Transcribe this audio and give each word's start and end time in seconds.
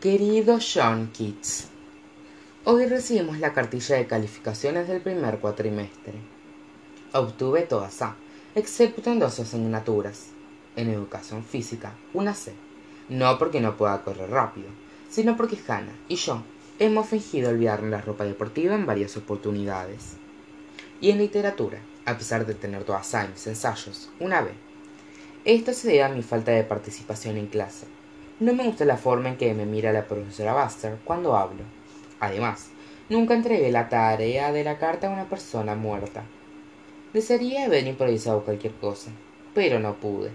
Querido 0.00 0.60
John 0.60 1.10
Keats, 1.12 1.66
hoy 2.64 2.86
recibimos 2.86 3.40
la 3.40 3.52
cartilla 3.52 3.96
de 3.96 4.06
calificaciones 4.06 4.86
del 4.86 5.00
primer 5.00 5.40
cuatrimestre. 5.40 6.14
Obtuve 7.12 7.62
todas 7.62 8.00
A, 8.02 8.14
excepto 8.54 9.10
en 9.10 9.18
dos 9.18 9.40
asignaturas. 9.40 10.26
En 10.76 10.88
educación 10.88 11.42
física, 11.42 11.94
una 12.14 12.34
C. 12.34 12.52
No 13.08 13.38
porque 13.40 13.60
no 13.60 13.76
pueda 13.76 14.04
correr 14.04 14.30
rápido, 14.30 14.68
sino 15.10 15.36
porque 15.36 15.58
Hannah 15.66 15.98
y 16.06 16.14
yo 16.14 16.44
hemos 16.78 17.08
fingido 17.08 17.50
olvidarnos 17.50 17.90
la 17.90 18.00
ropa 18.00 18.22
deportiva 18.22 18.76
en 18.76 18.86
varias 18.86 19.16
oportunidades. 19.16 20.12
Y 21.00 21.10
en 21.10 21.18
literatura, 21.18 21.80
a 22.04 22.16
pesar 22.16 22.46
de 22.46 22.54
tener 22.54 22.84
todas 22.84 23.16
A 23.16 23.24
en 23.24 23.32
mis 23.32 23.48
ensayos, 23.48 24.10
una 24.20 24.42
B. 24.42 24.52
Esto 25.44 25.72
se 25.72 25.88
debe 25.88 26.04
a 26.04 26.08
mi 26.08 26.22
falta 26.22 26.52
de 26.52 26.62
participación 26.62 27.36
en 27.36 27.48
clase 27.48 27.97
no 28.40 28.52
me 28.52 28.64
gusta 28.64 28.84
la 28.84 28.96
forma 28.96 29.30
en 29.30 29.36
que 29.36 29.52
me 29.52 29.66
mira 29.66 29.92
la 29.92 30.06
profesora 30.06 30.62
Buster 30.62 30.98
cuando 31.04 31.36
hablo. 31.36 31.64
Además, 32.20 32.68
nunca 33.08 33.34
entregué 33.34 33.72
la 33.72 33.88
tarea 33.88 34.52
de 34.52 34.62
la 34.62 34.78
carta 34.78 35.08
a 35.08 35.10
una 35.10 35.28
persona 35.28 35.74
muerta. 35.74 36.22
Desearía 37.12 37.64
haber 37.64 37.86
improvisado 37.88 38.44
cualquier 38.44 38.74
cosa, 38.74 39.10
pero 39.54 39.80
no 39.80 39.96
pude. 39.96 40.30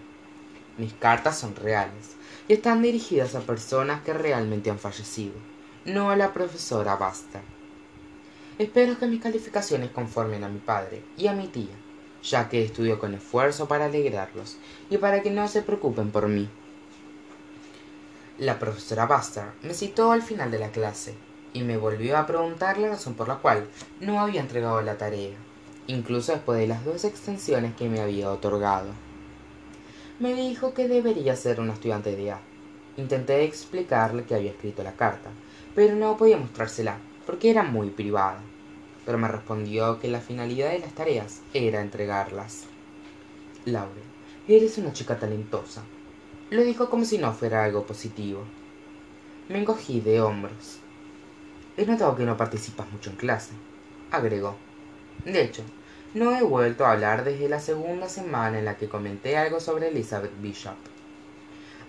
Mis 0.78 0.92
cartas 0.92 1.38
son 1.38 1.56
reales 1.56 2.18
y 2.50 2.54
están 2.54 2.82
dirigidas 2.82 3.36
a 3.36 3.42
personas 3.42 4.02
que 4.02 4.12
realmente 4.12 4.70
han 4.70 4.80
fallecido, 4.80 5.36
no 5.86 6.10
a 6.10 6.18
la 6.18 6.34
profesora 6.34 6.96
Buster. 6.96 7.42
Espero 8.60 9.00
que 9.00 9.08
mis 9.08 9.22
calificaciones 9.22 9.92
conformen 9.92 10.44
a 10.44 10.50
mi 10.50 10.60
padre 10.60 11.04
y 11.18 11.28
a 11.28 11.34
mi 11.34 11.48
tía, 11.48 11.76
ya 12.22 12.50
que 12.50 12.64
estudio 12.64 13.00
con 13.00 13.14
esfuerzo 13.14 13.68
para 13.68 13.86
alegrarlos 13.86 14.58
y 14.90 14.98
para 14.98 15.22
que 15.22 15.32
no 15.32 15.48
se 15.48 15.62
preocupen 15.62 16.12
por 16.12 16.28
mí. 16.28 16.50
La 18.44 18.60
profesora 18.60 19.06
Buster 19.06 19.46
me 19.62 19.74
citó 19.74 20.12
al 20.12 20.22
final 20.22 20.52
de 20.52 20.60
la 20.60 20.68
clase 20.68 21.14
y 21.54 21.62
me 21.62 21.78
volvió 21.78 22.18
a 22.18 22.26
preguntar 22.26 22.78
la 22.78 22.90
razón 22.90 23.14
por 23.14 23.30
la 23.30 23.38
cual 23.38 23.70
no 24.02 24.20
había 24.20 24.42
entregado 24.42 24.82
la 24.82 24.98
tarea, 24.98 25.38
incluso 25.88 26.34
después 26.34 26.60
de 26.60 26.68
las 26.68 26.84
dos 26.84 27.06
extensiones 27.06 27.74
que 27.74 27.88
me 27.88 28.02
había 28.02 28.30
otorgado. 28.30 28.90
Me 30.20 30.34
dijo 30.34 30.74
que 30.74 30.90
debería 30.90 31.38
ser 31.38 31.62
un 31.62 31.70
estudiante 31.70 32.18
de 32.18 32.32
A. 32.32 32.42
Intenté 32.98 33.46
explicarle 33.46 34.26
que 34.26 34.36
había 34.36 34.52
escrito 34.52 34.84
la 34.84 34.98
carta, 34.98 35.30
pero 35.74 35.96
no 35.96 36.18
podía 36.18 36.36
mostrársela 36.36 36.98
porque 37.26 37.50
era 37.50 37.64
muy 37.64 37.92
privada. 37.92 38.42
Pero 39.06 39.18
me 39.18 39.30
respondió 39.30 40.02
que 40.02 40.10
la 40.10 40.20
finalidad 40.20 40.72
de 40.72 40.80
las 40.80 40.92
tareas 40.92 41.40
era 41.54 41.80
entregarlas. 41.80 42.66
Laure, 43.64 44.02
eres 44.50 44.78
una 44.78 44.92
chica 44.92 45.18
talentosa, 45.18 45.84
lo 46.50 46.64
dijo 46.64 46.90
como 46.90 47.06
si 47.06 47.18
no 47.18 47.34
fuera 47.34 47.64
algo 47.64 47.86
positivo. 47.86 48.44
Me 49.50 49.60
encogí 49.60 50.02
de 50.02 50.22
hombros. 50.22 50.80
He 51.78 51.86
notado 51.86 52.16
que 52.16 52.26
no 52.26 52.38
participas 52.38 52.92
mucho 52.92 53.10
en 53.10 53.16
clase, 53.16 53.54
agregó. 54.12 54.56
De 55.26 55.42
hecho, 55.42 55.64
no 56.14 56.36
he 56.36 56.44
vuelto 56.44 56.86
a 56.86 56.92
hablar 56.92 57.24
desde 57.24 57.50
la 57.50 57.60
segunda 57.60 58.08
semana 58.08 58.60
en 58.60 58.66
la 58.66 58.78
que 58.78 58.88
comenté 58.88 59.38
algo 59.38 59.60
sobre 59.60 59.88
Elizabeth 59.88 60.40
Bishop. 60.42 60.76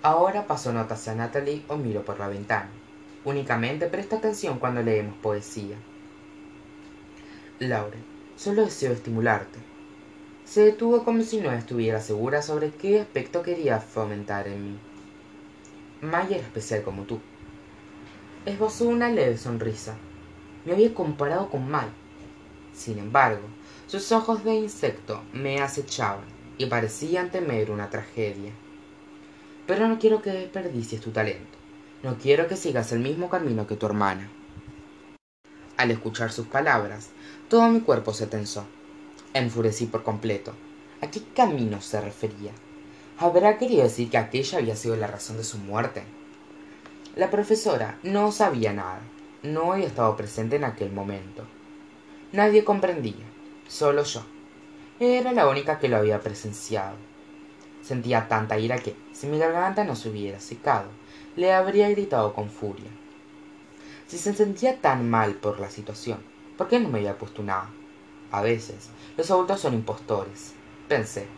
Ahora 0.02 0.46
paso 0.46 0.72
notas 0.72 1.06
a 1.08 1.14
Natalie 1.14 1.62
o 1.68 1.76
miro 1.76 2.04
por 2.04 2.18
la 2.18 2.28
ventana. 2.28 2.70
Únicamente 3.24 3.86
presta 3.86 4.16
atención 4.16 4.58
cuando 4.58 4.82
leemos 4.82 5.16
poesía. 5.16 5.76
Laure, 7.58 7.98
solo 8.36 8.64
deseo 8.64 8.92
estimularte, 8.92 9.58
se 10.44 10.62
detuvo 10.62 11.04
como 11.04 11.22
si 11.22 11.40
no 11.40 11.50
estuviera 11.52 12.00
segura 12.00 12.42
sobre 12.42 12.70
qué 12.70 13.00
aspecto 13.00 13.42
quería 13.42 13.80
fomentar 13.80 14.46
en 14.46 14.72
mí. 14.72 14.78
May 16.02 16.34
era 16.34 16.42
especial 16.42 16.82
como 16.82 17.04
tú. 17.04 17.18
Esbozó 18.44 18.86
una 18.88 19.10
leve 19.10 19.38
sonrisa. 19.38 19.96
Me 20.64 20.72
había 20.72 20.92
comparado 20.92 21.48
con 21.48 21.68
May. 21.68 21.88
Sin 22.74 22.98
embargo, 22.98 23.46
sus 23.86 24.12
ojos 24.12 24.44
de 24.44 24.54
insecto 24.54 25.22
me 25.32 25.60
acechaban 25.60 26.26
y 26.58 26.66
parecían 26.66 27.30
temer 27.30 27.70
una 27.70 27.88
tragedia. 27.88 28.52
Pero 29.66 29.88
no 29.88 29.98
quiero 29.98 30.20
que 30.20 30.30
desperdicies 30.30 31.00
tu 31.00 31.10
talento. 31.10 31.58
No 32.02 32.18
quiero 32.18 32.48
que 32.48 32.56
sigas 32.56 32.92
el 32.92 33.00
mismo 33.00 33.30
camino 33.30 33.66
que 33.66 33.76
tu 33.76 33.86
hermana. 33.86 34.28
Al 35.78 35.90
escuchar 35.90 36.30
sus 36.30 36.46
palabras, 36.46 37.10
todo 37.48 37.68
mi 37.68 37.80
cuerpo 37.80 38.12
se 38.12 38.26
tensó 38.26 38.66
enfurecí 39.34 39.86
por 39.86 40.02
completo. 40.02 40.54
¿A 41.02 41.10
qué 41.10 41.20
camino 41.34 41.80
se 41.82 42.00
refería? 42.00 42.52
¿Habrá 43.18 43.58
querido 43.58 43.82
decir 43.82 44.08
que 44.10 44.16
aquella 44.16 44.58
había 44.58 44.76
sido 44.76 44.96
la 44.96 45.06
razón 45.06 45.36
de 45.36 45.44
su 45.44 45.58
muerte? 45.58 46.04
La 47.16 47.30
profesora 47.30 47.98
no 48.02 48.32
sabía 48.32 48.72
nada. 48.72 49.00
No 49.42 49.72
había 49.72 49.86
estado 49.86 50.16
presente 50.16 50.56
en 50.56 50.64
aquel 50.64 50.90
momento. 50.90 51.44
Nadie 52.32 52.64
comprendía, 52.64 53.26
solo 53.68 54.02
yo. 54.04 54.24
Era 54.98 55.32
la 55.32 55.48
única 55.48 55.78
que 55.78 55.88
lo 55.88 55.96
había 55.96 56.20
presenciado. 56.20 56.96
Sentía 57.82 58.26
tanta 58.28 58.58
ira 58.58 58.78
que, 58.78 58.96
si 59.12 59.26
mi 59.26 59.38
garganta 59.38 59.84
no 59.84 59.94
se 59.94 60.08
hubiera 60.08 60.40
secado, 60.40 60.88
le 61.36 61.52
habría 61.52 61.90
gritado 61.90 62.32
con 62.32 62.48
furia. 62.48 62.90
Si 64.06 64.16
se 64.16 64.32
sentía 64.32 64.80
tan 64.80 65.10
mal 65.10 65.34
por 65.34 65.60
la 65.60 65.70
situación, 65.70 66.18
¿por 66.56 66.68
qué 66.68 66.80
no 66.80 66.88
me 66.88 67.00
había 67.00 67.18
puesto 67.18 67.42
nada? 67.42 67.70
A 68.34 68.42
veces, 68.42 68.90
los 69.16 69.30
adultos 69.30 69.60
son 69.60 69.74
impostores, 69.74 70.54
pensé. 70.88 71.28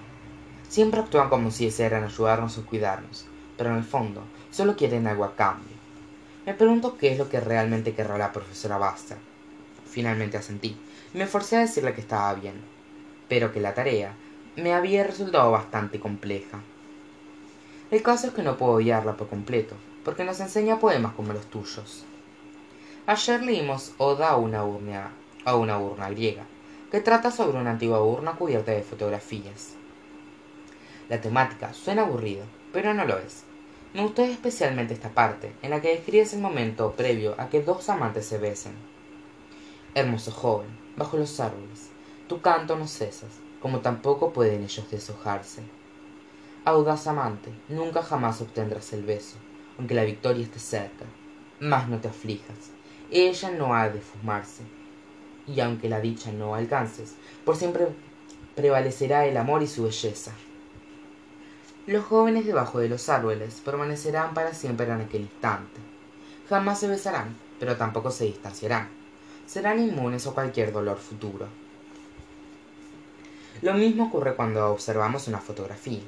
Siempre 0.66 1.00
actúan 1.00 1.28
como 1.28 1.50
si 1.50 1.66
desearan 1.66 2.04
ayudarnos 2.04 2.56
o 2.56 2.64
cuidarnos, 2.64 3.26
pero 3.58 3.68
en 3.68 3.76
el 3.76 3.84
fondo 3.84 4.22
solo 4.50 4.76
quieren 4.76 5.06
algo 5.06 5.24
a 5.24 5.36
cambio. 5.36 5.76
Me 6.46 6.54
pregunto 6.54 6.96
qué 6.96 7.12
es 7.12 7.18
lo 7.18 7.28
que 7.28 7.38
realmente 7.38 7.92
querrá 7.92 8.16
la 8.16 8.32
profesora 8.32 8.78
Buster. 8.78 9.18
Finalmente 9.84 10.38
asentí. 10.38 10.74
Me 11.12 11.26
forcé 11.26 11.58
a 11.58 11.60
decirle 11.60 11.92
que 11.92 12.00
estaba 12.00 12.32
bien, 12.32 12.62
pero 13.28 13.52
que 13.52 13.60
la 13.60 13.74
tarea 13.74 14.14
me 14.56 14.72
había 14.72 15.04
resultado 15.04 15.50
bastante 15.50 16.00
compleja. 16.00 16.62
El 17.90 18.02
caso 18.02 18.28
es 18.28 18.32
que 18.32 18.42
no 18.42 18.56
puedo 18.56 18.72
odiarla 18.72 19.18
por 19.18 19.28
completo, 19.28 19.74
porque 20.02 20.24
nos 20.24 20.40
enseña 20.40 20.78
poemas 20.78 21.12
como 21.12 21.34
los 21.34 21.44
tuyos. 21.44 22.06
Ayer 23.06 23.42
leímos 23.42 23.92
Oda 23.98 24.30
a 24.30 24.36
una 24.36 24.64
urna, 24.64 25.10
a 25.44 25.56
una 25.56 25.78
urna 25.78 26.08
griega, 26.08 26.46
que 26.90 27.00
trata 27.00 27.30
sobre 27.30 27.58
una 27.58 27.72
antigua 27.72 28.00
urna 28.02 28.36
cubierta 28.36 28.70
de 28.70 28.82
fotografías. 28.82 29.74
La 31.08 31.20
temática 31.20 31.72
suena 31.72 32.02
aburrida, 32.02 32.44
pero 32.72 32.94
no 32.94 33.04
lo 33.04 33.18
es. 33.18 33.44
Me 33.92 34.02
gustó 34.02 34.22
especialmente 34.22 34.94
esta 34.94 35.08
parte, 35.08 35.52
en 35.62 35.70
la 35.70 35.80
que 35.80 35.88
describes 35.88 36.34
el 36.34 36.40
momento 36.40 36.92
previo 36.92 37.34
a 37.38 37.48
que 37.48 37.62
dos 37.62 37.88
amantes 37.88 38.26
se 38.26 38.38
besen. 38.38 38.74
Hermoso 39.94 40.30
joven, 40.30 40.68
bajo 40.96 41.16
los 41.16 41.40
árboles, 41.40 41.90
tu 42.28 42.40
canto 42.40 42.76
no 42.76 42.86
cesas, 42.86 43.32
como 43.60 43.80
tampoco 43.80 44.32
pueden 44.32 44.62
ellos 44.62 44.90
deshojarse. 44.90 45.62
Audaz 46.64 47.06
amante, 47.06 47.50
nunca 47.68 48.02
jamás 48.02 48.40
obtendrás 48.40 48.92
el 48.92 49.04
beso, 49.04 49.36
aunque 49.78 49.94
la 49.94 50.04
victoria 50.04 50.44
esté 50.44 50.58
cerca. 50.58 51.04
Mas 51.58 51.88
no 51.88 51.98
te 51.98 52.08
aflijas, 52.08 52.70
ella 53.10 53.50
no 53.50 53.74
ha 53.74 53.88
de 53.88 54.00
fumarse, 54.00 54.62
y 55.46 55.60
aunque 55.60 55.88
la 55.88 56.00
dicha 56.00 56.32
no 56.32 56.54
alcances, 56.54 57.14
por 57.44 57.56
siempre 57.56 57.88
prevalecerá 58.54 59.26
el 59.26 59.36
amor 59.36 59.62
y 59.62 59.66
su 59.66 59.84
belleza. 59.84 60.32
Los 61.86 62.04
jóvenes 62.04 62.46
debajo 62.46 62.80
de 62.80 62.88
los 62.88 63.08
árboles 63.08 63.60
permanecerán 63.64 64.34
para 64.34 64.54
siempre 64.54 64.86
en 64.86 65.00
aquel 65.02 65.22
instante. 65.22 65.80
Jamás 66.48 66.80
se 66.80 66.88
besarán, 66.88 67.36
pero 67.60 67.76
tampoco 67.76 68.10
se 68.10 68.24
distanciarán. 68.24 68.88
Serán 69.46 69.78
inmunes 69.78 70.26
a 70.26 70.32
cualquier 70.32 70.72
dolor 70.72 70.98
futuro. 70.98 71.46
Lo 73.62 73.74
mismo 73.74 74.06
ocurre 74.06 74.34
cuando 74.34 74.70
observamos 74.70 75.28
una 75.28 75.38
fotografía. 75.38 76.02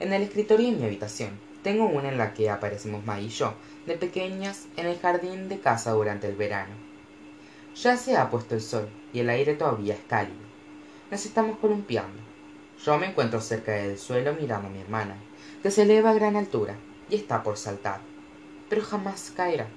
En 0.00 0.12
el 0.12 0.22
escritorio 0.22 0.70
de 0.70 0.76
mi 0.76 0.84
habitación 0.84 1.38
tengo 1.62 1.86
una 1.86 2.08
en 2.08 2.18
la 2.18 2.34
que 2.34 2.50
aparecemos 2.50 3.04
May 3.06 3.26
y 3.26 3.28
yo, 3.28 3.54
de 3.86 3.96
pequeñas, 3.96 4.66
en 4.76 4.86
el 4.86 4.98
jardín 4.98 5.48
de 5.48 5.60
casa 5.60 5.92
durante 5.92 6.26
el 6.26 6.34
verano. 6.34 6.91
Ya 7.74 7.96
se 7.96 8.16
ha 8.16 8.28
puesto 8.28 8.54
el 8.54 8.60
sol 8.60 8.86
y 9.14 9.20
el 9.20 9.30
aire 9.30 9.54
todavía 9.54 9.94
es 9.94 10.00
cálido. 10.06 10.36
Nos 11.10 11.24
estamos 11.24 11.58
columpiando. 11.58 12.20
Yo 12.84 12.98
me 12.98 13.06
encuentro 13.06 13.40
cerca 13.40 13.72
del 13.72 13.98
suelo 13.98 14.34
mirando 14.34 14.68
a 14.68 14.70
mi 14.70 14.80
hermana, 14.80 15.16
que 15.62 15.70
se 15.70 15.82
eleva 15.82 16.10
a 16.10 16.14
gran 16.14 16.36
altura 16.36 16.76
y 17.08 17.14
está 17.14 17.42
por 17.42 17.56
saltar. 17.56 18.00
Pero 18.68 18.82
jamás 18.82 19.32
caerá. 19.34 19.68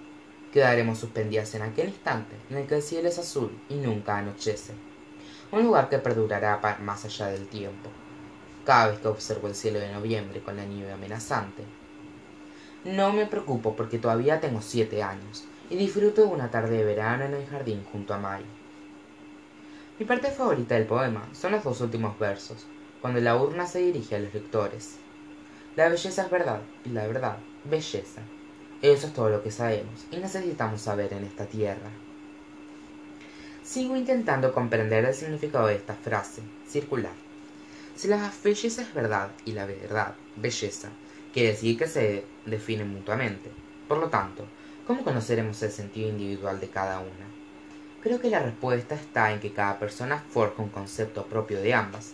Quedaremos 0.52 1.00
suspendidas 1.00 1.56
en 1.56 1.62
aquel 1.62 1.88
instante 1.90 2.36
en 2.50 2.58
el 2.58 2.68
que 2.68 2.76
el 2.76 2.82
cielo 2.82 3.08
es 3.08 3.18
azul 3.18 3.58
y 3.70 3.76
nunca 3.76 4.18
anochece. 4.18 4.74
Un 5.52 5.64
lugar 5.64 5.88
que 5.88 5.98
perdurará 5.98 6.60
más 6.82 7.06
allá 7.06 7.28
del 7.28 7.48
tiempo. 7.48 7.90
Cada 8.66 8.88
vez 8.88 9.00
que 9.00 9.08
observo 9.08 9.48
el 9.48 9.56
cielo 9.56 9.80
de 9.80 9.94
noviembre 9.94 10.42
con 10.42 10.58
la 10.58 10.66
nieve 10.66 10.92
amenazante, 10.92 11.64
no 12.84 13.14
me 13.14 13.26
preocupo 13.26 13.76
porque 13.76 14.00
todavía 14.00 14.42
tengo 14.42 14.62
siete 14.62 15.02
años 15.02 15.46
y 15.70 15.76
disfruto 15.76 16.22
de 16.22 16.28
una 16.28 16.52
tarde 16.52 16.78
de 16.78 16.84
verano 16.84 17.26
en 17.26 17.34
el 17.34 17.46
jardín 17.48 17.84
junto 17.92 18.14
a 18.14 18.18
May. 18.18 18.44
Mi 19.98 20.06
parte 20.06 20.30
favorita 20.30 20.76
del 20.76 20.86
poema 20.86 21.28
son 21.34 21.54
los 21.54 21.64
dos 21.64 21.82
últimos 21.82 22.20
versos, 22.20 22.66
cuando 23.02 23.22
la 23.22 23.36
urna 23.36 23.66
se 23.66 23.80
dirige 23.80 24.16
a 24.16 24.20
los 24.20 24.34
lectores. 24.34 24.98
La 25.76 25.90
belleza 25.90 26.24
es 26.24 26.30
verdad, 26.30 26.62
y 26.84 26.90
la 26.90 27.08
verdad, 27.08 27.38
belleza. 27.64 28.22
Eso 28.82 29.08
es 29.08 29.14
todo 29.14 29.30
lo 29.30 29.42
que 29.42 29.52
sabemos 29.52 30.06
y 30.12 30.18
necesitamos 30.18 30.82
saber 30.82 31.14
en 31.14 31.24
esta 31.24 31.46
tierra. 31.46 31.90
Sigo 33.64 33.96
intentando 33.96 34.54
comprender 34.54 35.06
el 35.06 35.14
significado 35.16 35.68
de 35.68 35.76
esta 35.76 35.96
frase, 35.96 36.44
circular. 36.68 37.14
Si 37.96 38.08
la 38.08 38.32
belleza 38.44 38.82
es 38.82 38.94
verdad 38.94 39.32
y 39.46 39.54
la 39.54 39.66
verdad, 39.66 40.14
belleza, 40.36 40.90
quiere 41.34 41.50
decir 41.50 41.78
que 41.78 41.88
se 41.88 42.26
definen 42.46 42.90
mutuamente. 42.90 43.50
Por 43.88 43.98
lo 43.98 44.10
tanto, 44.10 44.46
¿cómo 44.86 45.04
conoceremos 45.04 45.62
el 45.64 45.72
sentido 45.72 46.10
individual 46.10 46.60
de 46.60 46.70
cada 46.70 47.00
una? 47.00 47.28
Creo 48.02 48.20
que 48.20 48.30
la 48.30 48.40
respuesta 48.40 48.94
está 48.94 49.32
en 49.34 49.40
que 49.40 49.52
cada 49.52 49.80
persona 49.80 50.24
forja 50.30 50.62
un 50.62 50.70
concepto 50.70 51.26
propio 51.26 51.60
de 51.62 51.74
ambas. 51.74 52.14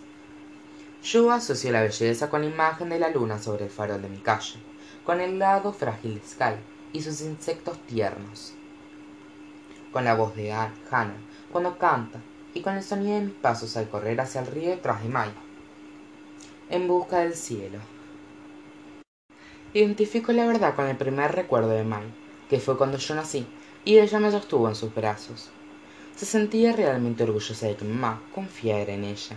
Yo 1.02 1.30
asocio 1.30 1.70
la 1.70 1.82
belleza 1.82 2.30
con 2.30 2.42
la 2.42 2.48
imagen 2.48 2.88
de 2.88 2.98
la 2.98 3.10
luna 3.10 3.38
sobre 3.38 3.64
el 3.64 3.70
farol 3.70 4.00
de 4.00 4.08
mi 4.08 4.18
calle, 4.18 4.58
con 5.04 5.20
el 5.20 5.38
lado 5.38 5.72
frágil 5.72 6.14
de 6.14 6.26
Sky 6.26 6.54
y 6.92 7.02
sus 7.02 7.20
insectos 7.20 7.78
tiernos, 7.86 8.54
con 9.92 10.04
la 10.04 10.14
voz 10.14 10.34
de 10.34 10.52
Hannah 10.52 11.20
cuando 11.50 11.76
canta 11.76 12.20
y 12.54 12.62
con 12.62 12.76
el 12.76 12.82
sonido 12.82 13.16
de 13.16 13.26
mis 13.26 13.34
pasos 13.34 13.76
al 13.76 13.88
correr 13.88 14.20
hacia 14.20 14.40
el 14.40 14.46
río 14.46 14.70
detrás 14.70 15.02
de 15.02 15.08
Mai, 15.10 15.30
en 16.70 16.88
busca 16.88 17.18
del 17.18 17.34
cielo. 17.34 17.78
Identifico 19.74 20.32
la 20.32 20.46
verdad 20.46 20.74
con 20.74 20.86
el 20.86 20.96
primer 20.96 21.32
recuerdo 21.32 21.70
de 21.70 21.84
Mai, 21.84 22.21
que 22.52 22.60
fue 22.60 22.76
cuando 22.76 22.98
yo 22.98 23.14
nací, 23.14 23.46
y 23.82 23.96
ella 23.96 24.20
me 24.20 24.30
sostuvo 24.30 24.68
en 24.68 24.74
sus 24.74 24.94
brazos. 24.94 25.48
Se 26.14 26.26
sentía 26.26 26.74
realmente 26.74 27.22
orgullosa 27.22 27.66
de 27.66 27.76
que 27.76 27.86
mamá 27.86 28.20
confiara 28.34 28.92
en 28.92 29.04
ella. 29.04 29.36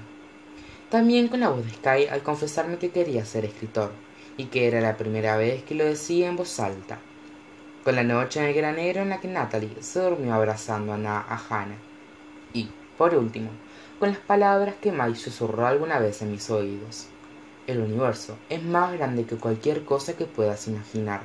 También 0.90 1.30
con 1.30 1.40
la 1.40 1.48
voz 1.48 1.66
de 1.66 1.72
Sky 1.72 2.08
al 2.12 2.24
confesarme 2.24 2.78
que 2.78 2.90
quería 2.90 3.24
ser 3.24 3.46
escritor, 3.46 3.94
y 4.36 4.48
que 4.48 4.68
era 4.68 4.82
la 4.82 4.98
primera 4.98 5.38
vez 5.38 5.64
que 5.64 5.76
lo 5.76 5.86
decía 5.86 6.28
en 6.28 6.36
voz 6.36 6.60
alta. 6.60 7.00
Con 7.86 7.96
la 7.96 8.04
noche 8.04 8.42
en 8.42 8.48
el 8.48 8.54
granero 8.54 9.02
en 9.02 9.08
la 9.08 9.22
que 9.22 9.30
Natalie 9.30 9.82
se 9.82 10.02
durmió 10.02 10.34
abrazando 10.34 10.92
a, 10.92 10.98
a 10.98 11.42
Hannah 11.50 11.78
y, 12.52 12.70
por 12.98 13.16
último, 13.16 13.50
con 13.98 14.10
las 14.10 14.18
palabras 14.18 14.76
que 14.82 14.92
Mai 14.92 15.16
susurró 15.16 15.68
alguna 15.68 16.00
vez 16.00 16.22
en 16.22 16.32
mis 16.32 16.50
oídos. 16.50 17.08
El 17.66 17.80
universo 17.80 18.36
es 18.50 18.62
más 18.62 18.92
grande 18.92 19.24
que 19.24 19.38
cualquier 19.38 19.86
cosa 19.86 20.18
que 20.18 20.26
puedas 20.26 20.68
imaginar. 20.68 21.22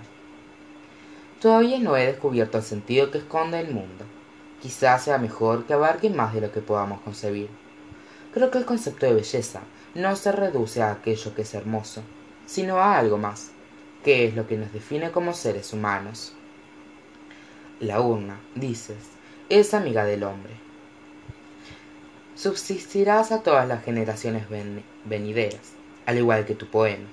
Todavía 1.40 1.78
no 1.78 1.96
he 1.96 2.06
descubierto 2.06 2.58
el 2.58 2.64
sentido 2.64 3.10
que 3.10 3.18
esconde 3.18 3.60
el 3.60 3.72
mundo. 3.72 4.04
Quizás 4.60 5.04
sea 5.04 5.18
mejor 5.18 5.64
que 5.64 5.72
abarque 5.72 6.10
más 6.10 6.34
de 6.34 6.42
lo 6.42 6.52
que 6.52 6.60
podamos 6.60 7.00
concebir. 7.00 7.48
Creo 8.32 8.50
que 8.50 8.58
el 8.58 8.66
concepto 8.66 9.06
de 9.06 9.14
belleza 9.14 9.62
no 9.94 10.14
se 10.16 10.32
reduce 10.32 10.82
a 10.82 10.92
aquello 10.92 11.34
que 11.34 11.42
es 11.42 11.54
hermoso, 11.54 12.02
sino 12.46 12.78
a 12.78 12.98
algo 12.98 13.18
más, 13.18 13.50
que 14.04 14.26
es 14.26 14.36
lo 14.36 14.46
que 14.46 14.56
nos 14.56 14.72
define 14.72 15.10
como 15.10 15.32
seres 15.32 15.72
humanos. 15.72 16.34
La 17.80 18.00
urna, 18.00 18.38
dices, 18.54 18.98
es 19.48 19.72
amiga 19.72 20.04
del 20.04 20.24
hombre 20.24 20.70
subsistirás 22.40 23.32
a 23.32 23.42
todas 23.42 23.68
las 23.68 23.84
generaciones 23.84 24.46
venideras, 25.04 25.72
al 26.06 26.16
igual 26.16 26.46
que 26.46 26.54
tu 26.54 26.66
poema. 26.66 27.06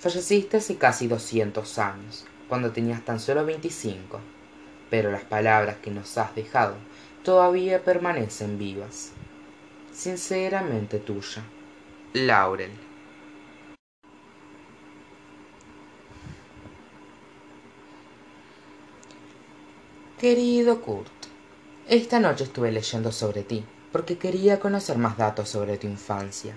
Falleciste 0.00 0.56
hace 0.56 0.78
casi 0.78 1.06
doscientos 1.06 1.78
años, 1.78 2.26
cuando 2.48 2.72
tenías 2.72 3.04
tan 3.04 3.20
solo 3.20 3.44
veinticinco, 3.44 4.20
pero 4.90 5.10
las 5.10 5.24
palabras 5.24 5.76
que 5.76 5.90
nos 5.90 6.16
has 6.18 6.34
dejado 6.34 6.76
todavía 7.22 7.82
permanecen 7.82 8.58
vivas. 8.58 9.12
Sinceramente 9.92 10.98
tuya, 10.98 11.42
Laurel. 12.12 12.72
Querido 20.18 20.80
Kurt, 20.80 21.12
esta 21.88 22.20
noche 22.20 22.44
estuve 22.44 22.72
leyendo 22.72 23.12
sobre 23.12 23.42
ti 23.42 23.64
porque 23.92 24.18
quería 24.18 24.60
conocer 24.60 24.98
más 24.98 25.16
datos 25.16 25.48
sobre 25.48 25.78
tu 25.78 25.86
infancia. 25.86 26.54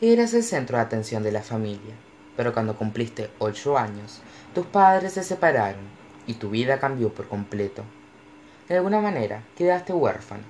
Eras 0.00 0.34
el 0.34 0.42
centro 0.42 0.76
de 0.76 0.82
atención 0.82 1.22
de 1.22 1.32
la 1.32 1.42
familia, 1.42 1.94
pero 2.36 2.52
cuando 2.52 2.76
cumpliste 2.76 3.30
ocho 3.38 3.78
años, 3.78 4.20
tus 4.54 4.66
padres 4.66 5.12
se 5.14 5.22
separaron 5.22 5.82
y 6.26 6.34
tu 6.34 6.50
vida 6.50 6.78
cambió 6.78 7.12
por 7.12 7.28
completo. 7.28 7.82
De 8.68 8.76
alguna 8.76 9.00
manera 9.00 9.42
quedaste 9.56 9.92
huérfano. 9.92 10.42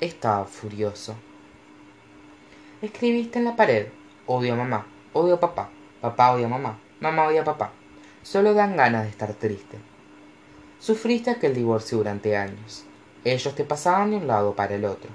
Estaba 0.00 0.44
furioso. 0.44 1.16
Escribiste 2.82 3.38
en 3.38 3.46
la 3.46 3.56
pared, 3.56 3.88
odio 4.26 4.52
a 4.52 4.56
mamá, 4.56 4.86
odio 5.12 5.34
a 5.34 5.40
papá, 5.40 5.70
papá 6.00 6.32
odia 6.32 6.46
a 6.46 6.50
mamá, 6.50 6.78
mamá 7.00 7.26
odia 7.26 7.40
a 7.40 7.44
papá. 7.44 7.72
Solo 8.22 8.54
dan 8.54 8.76
ganas 8.76 9.04
de 9.04 9.10
estar 9.10 9.32
triste. 9.34 9.78
Sufriste 10.78 11.30
aquel 11.30 11.54
divorcio 11.54 11.98
durante 11.98 12.36
años. 12.36 12.84
Ellos 13.24 13.54
te 13.54 13.64
pasaban 13.64 14.10
de 14.10 14.18
un 14.18 14.26
lado 14.26 14.54
para 14.54 14.74
el 14.74 14.84
otro 14.84 15.10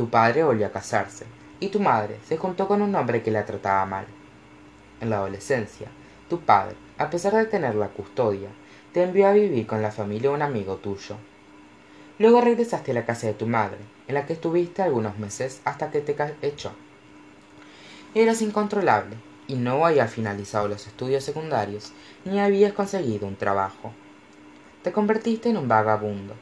tu 0.00 0.08
padre 0.08 0.42
volvió 0.42 0.66
a 0.66 0.72
casarse, 0.72 1.26
y 1.60 1.68
tu 1.68 1.78
madre 1.78 2.18
se 2.24 2.38
juntó 2.38 2.66
con 2.66 2.80
un 2.80 2.94
hombre 2.94 3.22
que 3.22 3.30
la 3.30 3.44
trataba 3.44 3.84
mal. 3.84 4.06
En 5.00 5.10
la 5.10 5.16
adolescencia, 5.16 5.88
tu 6.28 6.40
padre, 6.40 6.76
a 6.98 7.10
pesar 7.10 7.34
de 7.34 7.46
tener 7.46 7.74
la 7.74 7.88
custodia, 7.88 8.48
te 8.92 9.02
envió 9.02 9.26
a 9.28 9.32
vivir 9.32 9.66
con 9.66 9.82
la 9.82 9.90
familia 9.90 10.30
de 10.30 10.36
un 10.36 10.42
amigo 10.42 10.76
tuyo. 10.76 11.16
Luego 12.18 12.40
regresaste 12.40 12.90
a 12.90 12.94
la 12.94 13.06
casa 13.06 13.26
de 13.26 13.34
tu 13.34 13.46
madre, 13.46 13.78
en 14.06 14.14
la 14.14 14.26
que 14.26 14.34
estuviste 14.34 14.82
algunos 14.82 15.18
meses 15.18 15.62
hasta 15.64 15.90
que 15.90 16.00
te 16.00 16.14
echó. 16.42 16.72
Eras 18.14 18.42
incontrolable, 18.42 19.16
y 19.46 19.54
no 19.54 19.84
habías 19.86 20.12
finalizado 20.12 20.68
los 20.68 20.86
estudios 20.86 21.24
secundarios, 21.24 21.92
ni 22.24 22.38
habías 22.38 22.72
conseguido 22.72 23.26
un 23.26 23.36
trabajo. 23.36 23.92
Te 24.82 24.92
convertiste 24.92 25.48
en 25.48 25.56
un 25.56 25.68
vagabundo. 25.68 26.34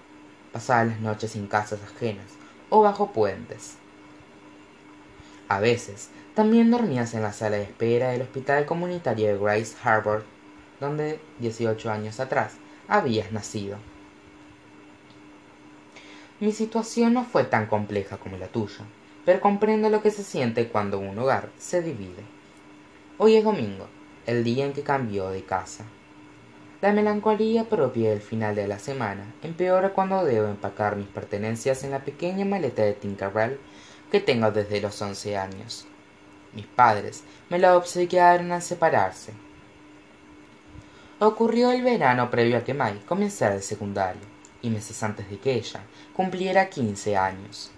Pasabas 0.53 0.89
las 0.89 1.01
noches 1.01 1.37
en 1.37 1.47
casas 1.47 1.81
ajenas, 1.83 2.27
o 2.71 2.83
bajo 2.83 3.13
puentes. 3.13 3.77
A 5.49 5.61
veces, 5.61 6.11
también 6.39 6.71
dormías 6.71 7.15
en 7.15 7.23
la 7.23 7.33
sala 7.33 7.57
de 7.57 7.65
espera 7.65 8.11
del 8.11 8.23
hospital 8.23 8.65
comunitario 8.65 9.27
de 9.27 9.39
Grace 9.39 9.75
Harbor, 9.83 10.23
donde 10.79 11.19
18 11.41 11.91
años 11.91 12.21
atrás 12.21 12.53
habías 12.87 13.33
nacido. 13.33 13.77
Mi 16.39 16.53
situación 16.53 17.15
no 17.15 17.25
fue 17.25 17.43
tan 17.43 17.67
compleja 17.67 18.19
como 18.19 18.37
la 18.37 18.47
tuya, 18.47 18.85
pero 19.25 19.41
comprendo 19.41 19.91
lo 19.91 20.01
que 20.01 20.13
se 20.13 20.23
siente 20.23 20.69
cuando 20.69 21.01
un 21.01 21.19
hogar 21.19 21.49
se 21.59 21.83
divide. 21.83 22.23
Hoy 23.17 23.35
es 23.35 23.43
domingo, 23.43 23.89
el 24.25 24.45
día 24.45 24.65
en 24.65 24.75
que 24.75 24.85
cambió 24.85 25.31
de 25.31 25.43
casa. 25.43 25.87
La 26.81 26.93
melancolía 26.93 27.65
propia 27.65 28.11
del 28.11 28.21
final 28.21 28.55
de 28.55 28.69
la 28.69 28.79
semana 28.79 29.35
empeora 29.43 29.93
cuando 29.93 30.25
debo 30.25 30.47
empacar 30.47 30.95
mis 30.95 31.09
pertenencias 31.09 31.83
en 31.83 31.91
la 31.91 32.05
pequeña 32.05 32.45
maleta 32.45 32.83
de 32.83 32.93
Tinkerbell 32.93 33.59
que 34.13 34.21
tengo 34.21 34.53
desde 34.53 34.81
los 34.81 35.03
once 35.03 35.37
años. 35.37 35.89
Mis 36.53 36.67
padres 36.67 37.25
me 37.51 37.59
la 37.59 37.77
obsequiaron 37.77 38.53
al 38.53 38.63
separarse. 38.63 39.33
Ocurrió 41.21 41.73
el 41.73 41.83
verano 41.83 42.31
previo 42.31 42.59
a 42.59 42.65
que 42.65 42.75
Mai 42.75 43.01
comenzara 43.01 43.55
el 43.55 43.63
secundario, 43.63 44.23
y 44.63 44.71
meses 44.71 45.03
antes 45.03 45.29
de 45.29 45.39
que 45.39 45.55
ella 45.55 45.81
cumpliera 46.15 46.69
quince 46.69 47.17
años. 47.17 47.71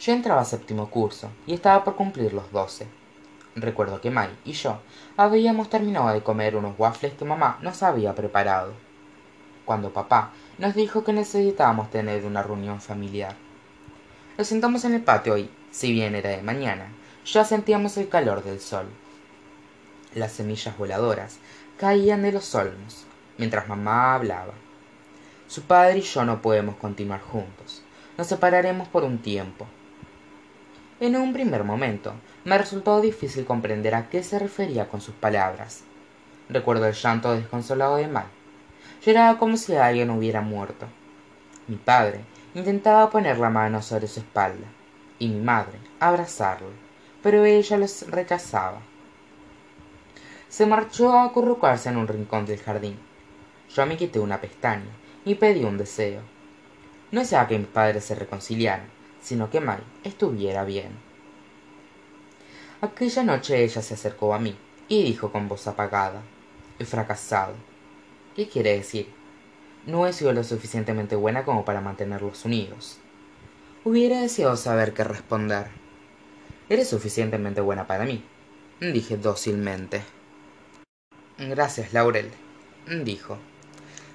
Yo 0.00 0.12
entraba 0.12 0.42
a 0.42 0.44
séptimo 0.44 0.90
curso 0.90 1.30
y 1.46 1.54
estaba 1.54 1.84
por 1.84 1.96
cumplir 1.96 2.32
los 2.32 2.50
doce. 2.52 2.86
Recuerdo 3.56 4.00
que 4.00 4.10
Mai 4.10 4.30
y 4.44 4.52
yo 4.52 4.80
habíamos 5.16 5.70
terminado 5.70 6.08
de 6.10 6.22
comer 6.22 6.56
unos 6.56 6.78
waffles 6.78 7.14
que 7.14 7.24
mamá 7.24 7.58
nos 7.62 7.82
había 7.82 8.14
preparado, 8.14 8.72
cuando 9.64 9.92
papá 9.92 10.32
nos 10.58 10.74
dijo 10.74 11.04
que 11.04 11.12
necesitábamos 11.12 11.90
tener 11.90 12.24
una 12.24 12.42
reunión 12.42 12.80
familiar. 12.80 13.34
Nos 14.36 14.46
sentamos 14.46 14.84
en 14.84 14.94
el 14.94 15.02
patio 15.02 15.36
y, 15.36 15.50
si 15.70 15.92
bien 15.92 16.14
era 16.14 16.30
de 16.30 16.42
mañana, 16.42 16.92
ya 17.32 17.44
sentíamos 17.44 17.96
el 17.96 18.08
calor 18.08 18.42
del 18.42 18.60
sol. 18.60 18.86
Las 20.14 20.32
semillas 20.32 20.76
voladoras 20.78 21.38
caían 21.76 22.22
de 22.22 22.32
los 22.32 22.54
olmos, 22.54 23.04
mientras 23.36 23.68
mamá 23.68 24.14
hablaba. 24.14 24.54
Su 25.46 25.62
padre 25.62 25.98
y 25.98 26.02
yo 26.02 26.24
no 26.24 26.40
podemos 26.40 26.76
continuar 26.76 27.20
juntos. 27.20 27.82
Nos 28.16 28.26
separaremos 28.26 28.88
por 28.88 29.04
un 29.04 29.18
tiempo. 29.18 29.66
En 31.00 31.16
un 31.16 31.32
primer 31.32 31.64
momento 31.64 32.14
me 32.44 32.58
resultó 32.58 33.00
difícil 33.00 33.44
comprender 33.44 33.94
a 33.94 34.08
qué 34.08 34.22
se 34.22 34.38
refería 34.38 34.88
con 34.88 35.00
sus 35.00 35.14
palabras. 35.14 35.82
Recuerdo 36.48 36.86
el 36.86 36.94
llanto 36.94 37.32
desconsolado 37.32 37.96
de 37.96 38.08
Mal. 38.08 38.26
Lloraba 39.04 39.38
como 39.38 39.56
si 39.56 39.76
alguien 39.76 40.10
hubiera 40.10 40.40
muerto. 40.40 40.86
Mi 41.68 41.76
padre 41.76 42.22
intentaba 42.54 43.10
poner 43.10 43.38
la 43.38 43.50
mano 43.50 43.82
sobre 43.82 44.08
su 44.08 44.20
espalda 44.20 44.66
y 45.18 45.28
mi 45.28 45.40
madre 45.40 45.78
abrazarlo, 46.00 46.87
pero 47.22 47.44
ella 47.44 47.76
los 47.76 48.08
rechazaba. 48.10 48.80
Se 50.48 50.66
marchó 50.66 51.12
a 51.12 51.24
acurrucarse 51.24 51.88
en 51.88 51.96
un 51.96 52.08
rincón 52.08 52.46
del 52.46 52.60
jardín. 52.60 52.98
Yo 53.74 53.84
me 53.86 53.96
quité 53.96 54.18
una 54.18 54.40
pestaña 54.40 54.90
y 55.24 55.34
pedí 55.34 55.64
un 55.64 55.76
deseo. 55.76 56.22
No 57.10 57.24
sea 57.24 57.46
que 57.46 57.58
mis 57.58 57.68
padres 57.68 58.04
se 58.04 58.14
reconciliaran, 58.14 58.88
sino 59.20 59.50
que 59.50 59.60
Mai 59.60 59.80
estuviera 60.04 60.64
bien. 60.64 60.92
Aquella 62.80 63.24
noche 63.24 63.62
ella 63.62 63.82
se 63.82 63.94
acercó 63.94 64.32
a 64.34 64.38
mí 64.38 64.56
y 64.88 65.02
dijo 65.02 65.32
con 65.32 65.48
voz 65.48 65.66
apagada 65.66 66.22
He 66.78 66.84
fracasado. 66.84 67.54
¿Qué 68.36 68.48
quiere 68.48 68.76
decir? 68.76 69.12
No 69.84 70.06
he 70.06 70.12
sido 70.12 70.32
lo 70.32 70.44
suficientemente 70.44 71.16
buena 71.16 71.44
como 71.44 71.64
para 71.64 71.80
mantenerlos 71.80 72.44
unidos. 72.44 72.98
Hubiera 73.84 74.20
deseado 74.20 74.56
saber 74.56 74.92
qué 74.92 75.02
responder. 75.02 75.77
Eres 76.70 76.90
suficientemente 76.90 77.62
buena 77.62 77.86
para 77.86 78.04
mí, 78.04 78.22
dije 78.78 79.16
dócilmente. 79.16 80.02
Gracias, 81.38 81.94
Laurel, 81.94 82.30
dijo. 83.04 83.38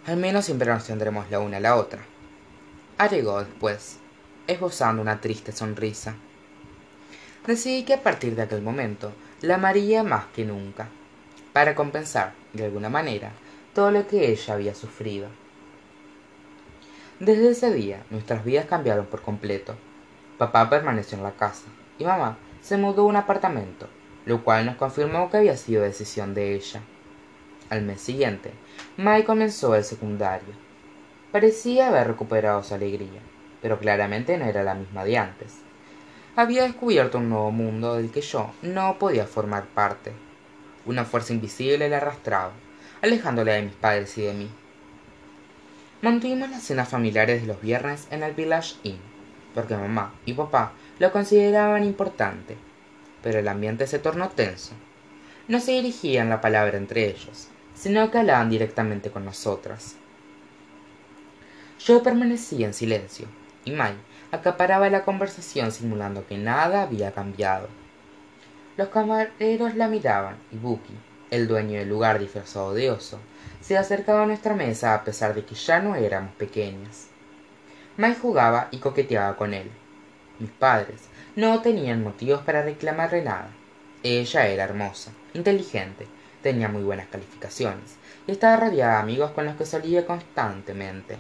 Al 0.06 0.18
menos 0.18 0.46
siempre 0.46 0.70
nos 0.70 0.86
tendremos 0.86 1.32
la 1.32 1.40
una 1.40 1.58
a 1.58 1.60
la 1.60 1.76
otra. 1.76 2.04
Agregó 3.00 3.40
después, 3.40 3.98
esbozando 4.46 5.02
una 5.02 5.20
triste 5.20 5.52
sonrisa. 5.52 6.14
Decidí 7.48 7.86
que 7.86 7.96
a 7.96 8.04
partir 8.04 8.36
de 8.36 8.44
aquel 8.44 8.62
momento 8.62 9.14
la 9.42 9.56
amaría 9.56 10.04
más 10.04 10.26
que 10.28 10.46
nunca, 10.46 10.90
para 11.54 11.74
compensar, 11.74 12.36
de 12.54 12.66
alguna 12.66 12.90
manera, 12.90 13.32
todo 13.74 13.90
lo 13.90 14.06
que 14.06 14.30
ella 14.30 14.54
había 14.54 14.76
sufrido. 14.76 15.28
Desde 17.20 17.50
ese 17.50 17.74
día 17.74 18.04
nuestras 18.12 18.46
vidas 18.46 18.68
cambiaron 18.68 19.08
por 19.08 19.24
completo. 19.24 19.76
Papá 20.38 20.70
permaneció 20.70 21.18
en 21.18 21.24
la 21.24 21.32
casa 21.32 21.64
y 21.98 22.06
mamá 22.06 22.38
se 22.62 22.78
mudó 22.78 23.04
a 23.04 23.06
un 23.06 23.16
apartamento, 23.16 23.88
lo 24.26 24.44
cual 24.44 24.66
nos 24.66 24.78
confirmó 24.78 25.30
que 25.30 25.38
había 25.38 25.58
sido 25.58 25.84
decisión 25.84 26.34
de 26.34 26.56
ella. 26.56 26.82
Al 27.70 27.82
mes 27.82 28.02
siguiente, 28.02 28.52
Mai 28.98 29.24
comenzó 29.24 29.76
el 29.76 29.84
secundario. 29.84 30.54
Parecía 31.32 31.88
haber 31.88 32.08
recuperado 32.08 32.64
su 32.64 32.74
alegría, 32.74 33.22
pero 33.62 33.80
claramente 33.80 34.38
no 34.38 34.46
era 34.46 34.64
la 34.64 34.76
misma 34.76 35.04
de 35.04 35.18
antes. 35.18 35.56
Había 36.36 36.64
descubierto 36.64 37.18
un 37.18 37.30
nuevo 37.30 37.52
mundo 37.52 37.96
del 37.96 38.12
que 38.12 38.22
yo 38.22 38.52
no 38.62 38.98
podía 39.00 39.26
formar 39.26 39.66
parte. 39.66 40.12
Una 40.86 41.06
fuerza 41.06 41.34
invisible 41.34 41.90
la 41.90 41.98
arrastraba, 41.98 42.52
alejándole 43.02 43.54
de 43.54 43.62
mis 43.64 43.74
padres 43.74 44.18
y 44.18 44.24
de 44.24 44.34
mí. 44.34 44.50
Mantuvimos 46.02 46.50
las 46.50 46.64
cenas 46.64 46.90
familiares 46.90 47.42
de 47.42 47.48
los 47.48 47.62
viernes 47.62 48.08
en 48.12 48.24
el 48.24 48.34
Village 48.34 48.76
Inn, 48.84 49.00
porque 49.54 49.78
mamá 49.78 50.14
y 50.26 50.34
papá 50.34 50.74
lo 51.00 51.12
consideraban 51.12 51.84
importante, 51.84 52.58
pero 53.22 53.40
el 53.40 53.48
ambiente 53.48 53.88
se 53.88 54.00
tornó 54.00 54.30
tenso. 54.30 54.74
No 55.48 55.60
se 55.60 55.72
dirigían 55.72 56.30
la 56.30 56.42
palabra 56.42 56.78
entre 56.78 57.08
ellos, 57.08 57.50
sino 57.74 58.10
que 58.12 58.20
hablaban 58.20 58.50
directamente 58.50 59.12
con 59.12 59.26
nosotras. 59.26 59.96
Yo 61.80 62.02
permanecía 62.04 62.66
en 62.66 62.74
silencio, 62.74 63.28
y 63.66 63.72
Mai 63.72 63.96
acaparaba 64.32 64.90
la 64.90 65.04
conversación 65.04 65.72
simulando 65.72 66.26
que 66.26 66.38
nada 66.38 66.84
había 66.84 67.12
cambiado. 67.12 67.68
Los 68.78 68.88
camareros 68.90 69.76
la 69.76 69.88
miraban 69.88 70.38
y 70.52 70.58
Buki, 70.58 70.94
el 71.30 71.48
dueño 71.48 71.78
del 71.78 71.90
lugar 71.90 72.20
disfrazado 72.20 72.74
de 72.74 72.90
oso, 72.90 73.20
se 73.62 73.78
acercaba 73.78 74.24
a 74.24 74.26
nuestra 74.26 74.56
mesa 74.56 74.94
a 74.94 75.04
pesar 75.04 75.36
de 75.36 75.46
que 75.46 75.56
ya 75.56 75.80
no 75.80 75.96
éramos 75.96 76.34
pequeñas. 76.36 77.08
Mai 77.98 78.16
jugaba 78.16 78.70
y 78.72 78.78
coqueteaba 78.78 79.36
con 79.36 79.54
él. 79.54 79.70
Mis 80.40 80.50
padres 80.50 81.02
no 81.36 81.62
tenían 81.62 82.04
motivos 82.04 82.42
para 82.42 82.64
reclamarle 82.64 83.24
nada. 83.24 83.50
Ella 84.02 84.48
era 84.48 84.64
hermosa, 84.64 85.12
inteligente, 85.34 86.08
tenía 86.42 86.68
muy 86.68 86.84
buenas 86.84 87.08
calificaciones 87.08 87.98
y 88.28 88.32
estaba 88.32 88.58
rodeada 88.58 88.96
de 88.96 89.02
amigos 89.02 89.32
con 89.32 89.46
los 89.46 89.56
que 89.56 89.66
salía 89.66 90.06
constantemente. 90.06 91.18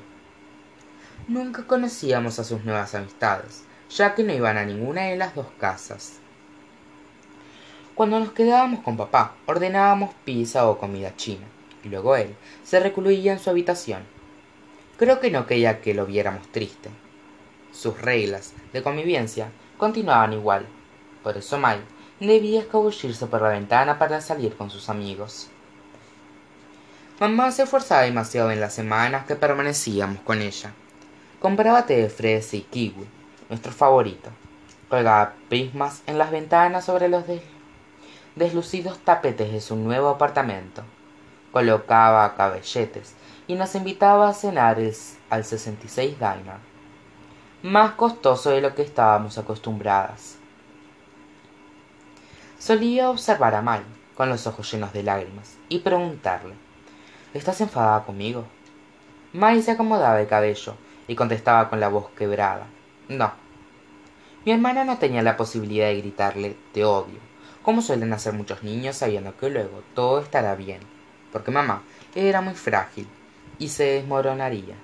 Nunca 1.27 1.65
conocíamos 1.65 2.39
a 2.39 2.43
sus 2.43 2.65
nuevas 2.65 2.95
amistades, 2.95 3.63
ya 3.89 4.13
que 4.13 4.23
no 4.23 4.33
iban 4.33 4.57
a 4.57 4.65
ninguna 4.65 5.03
de 5.03 5.15
las 5.15 5.35
dos 5.35 5.47
casas. 5.59 6.19
Cuando 7.95 8.19
nos 8.19 8.33
quedábamos 8.33 8.81
con 8.81 8.97
papá, 8.97 9.35
ordenábamos 9.45 10.13
pizza 10.25 10.67
o 10.67 10.77
comida 10.77 11.15
china, 11.15 11.45
y 11.83 11.89
luego 11.89 12.15
él 12.15 12.35
se 12.63 12.79
recluía 12.79 13.33
en 13.33 13.39
su 13.39 13.49
habitación. 13.49 14.03
Creo 14.97 15.19
que 15.19 15.31
no 15.31 15.45
quería 15.45 15.79
que 15.79 15.93
lo 15.93 16.05
viéramos 16.05 16.51
triste. 16.51 16.89
Sus 17.73 17.99
reglas 17.99 18.53
de 18.71 18.81
convivencia 18.81 19.51
continuaban 19.77 20.31
igual, 20.31 20.65
por 21.23 21.35
eso 21.37 21.57
Mai 21.57 21.81
debía 22.19 22.61
escabullirse 22.61 23.27
por 23.27 23.41
la 23.41 23.49
ventana 23.49 23.99
para 23.99 24.21
salir 24.21 24.55
con 24.55 24.69
sus 24.69 24.89
amigos. 24.89 25.49
Mamá 27.19 27.51
se 27.51 27.63
esforzaba 27.63 28.03
demasiado 28.03 28.51
en 28.51 28.59
las 28.59 28.73
semanas 28.73 29.25
que 29.25 29.35
permanecíamos 29.35 30.19
con 30.21 30.41
ella. 30.41 30.73
Compraba 31.39 31.85
té 31.85 31.97
de 31.97 32.09
fresa 32.09 32.55
y 32.55 32.61
kiwi, 32.61 33.05
nuestro 33.49 33.71
favorito. 33.71 34.29
Colgaba 34.89 35.33
prismas 35.49 36.03
en 36.07 36.17
las 36.17 36.31
ventanas 36.31 36.85
sobre 36.85 37.09
los 37.09 37.23
deslucidos 38.35 38.99
tapetes 38.99 39.51
de 39.51 39.61
su 39.61 39.75
nuevo 39.75 40.09
apartamento. 40.09 40.83
Colocaba 41.51 42.35
cabelletes 42.35 43.13
y 43.47 43.55
nos 43.55 43.75
invitaba 43.75 44.29
a 44.29 44.33
cenar 44.33 44.77
al 45.29 45.45
66 45.45 46.17
Diner, 46.17 46.72
más 47.63 47.91
costoso 47.91 48.49
de 48.49 48.59
lo 48.59 48.75
que 48.75 48.81
estábamos 48.81 49.37
acostumbradas. 49.37 50.35
Solía 52.59 53.09
observar 53.09 53.55
a 53.55 53.61
Mai, 53.61 53.81
con 54.15 54.27
los 54.27 54.45
ojos 54.47 54.69
llenos 54.69 54.91
de 54.91 55.01
lágrimas, 55.01 55.57
y 55.69 55.79
preguntarle 55.79 56.55
¿Estás 57.33 57.61
enfadada 57.61 58.03
conmigo? 58.03 58.43
Mai 59.31 59.61
se 59.61 59.71
acomodaba 59.71 60.19
el 60.19 60.27
cabello 60.27 60.75
y 61.07 61.15
contestaba 61.15 61.69
con 61.69 61.79
la 61.79 61.87
voz 61.87 62.09
quebrada 62.17 62.67
No. 63.07 63.31
Mi 64.45 64.51
hermana 64.51 64.83
no 64.83 64.97
tenía 64.97 65.21
la 65.21 65.37
posibilidad 65.37 65.87
de 65.87 66.01
gritarle 66.01 66.57
Te 66.73 66.83
odio, 66.83 67.19
como 67.61 67.81
suelen 67.81 68.11
hacer 68.11 68.33
muchos 68.33 68.61
niños 68.63 68.97
sabiendo 68.97 69.37
que 69.37 69.49
luego 69.49 69.83
todo 69.95 70.19
estará 70.19 70.55
bien, 70.55 70.81
porque 71.31 71.49
mamá 71.49 71.81
era 72.13 72.41
muy 72.41 72.55
frágil 72.55 73.07
y 73.57 73.69
se 73.69 73.85
desmoronaría. 73.85 74.75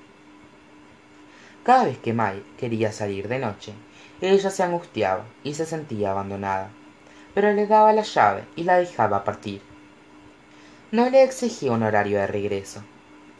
Cada 1.64 1.86
vez 1.86 1.98
que 1.98 2.14
Mai 2.14 2.44
quería 2.58 2.92
salir 2.92 3.28
de 3.28 3.40
noche, 3.40 3.74
ella 4.22 4.50
se 4.50 4.64
angustiaba 4.64 5.26
y 5.44 5.54
se 5.54 5.66
sentía 5.66 6.12
abandonada 6.12 6.72
pero 7.34 7.54
le 7.54 7.68
daba 7.68 7.94
la 7.94 8.04
llave 8.04 8.44
y 8.56 8.64
la 8.64 8.78
dejaba 8.78 9.24
partir. 9.24 9.62
No 10.92 11.10
le 11.10 11.24
exigía 11.24 11.72
un 11.72 11.84
horario 11.84 12.18
de 12.18 12.28
regreso. 12.28 12.84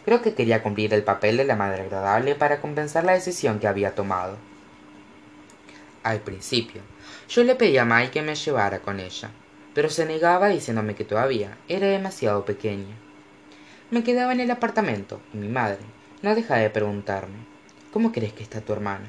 Creo 0.06 0.22
que 0.22 0.34
quería 0.34 0.64
cumplir 0.64 0.94
el 0.94 1.04
papel 1.04 1.38
de 1.38 1.46
la 1.46 1.56
madre 1.56 1.84
agradable 1.84 2.36
para 2.36 2.62
compensar 2.62 3.04
la 3.04 3.14
decisión 3.14 3.60
que 3.60 3.68
había 3.68 3.96
tomado. 3.96 4.38
Al 6.04 6.22
principio, 6.22 6.82
yo 7.28 7.44
le 7.44 7.56
pedí 7.56 7.78
a 7.78 7.86
Mai 7.86 8.10
que 8.10 8.22
me 8.22 8.36
llevara 8.36 8.80
con 8.80 9.00
ella, 9.00 9.32
pero 9.74 9.90
se 9.90 10.06
negaba 10.06 10.48
diciéndome 10.48 10.96
que 10.96 11.04
todavía 11.04 11.58
era 11.68 11.88
demasiado 11.88 12.46
pequeña. 12.46 12.96
Me 13.92 14.04
quedaba 14.04 14.32
en 14.32 14.40
el 14.40 14.52
apartamento 14.52 15.20
y 15.34 15.38
mi 15.38 15.50
madre 15.50 15.82
no 16.22 16.36
dejaba 16.36 16.62
de 16.62 16.70
preguntarme 16.70 17.59
¿Cómo 17.92 18.12
crees 18.12 18.34
que 18.34 18.44
está 18.44 18.62
tu 18.62 18.74
hermana? 18.74 19.08